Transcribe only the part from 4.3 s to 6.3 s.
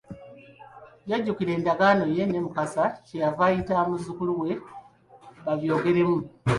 we babyogeremu.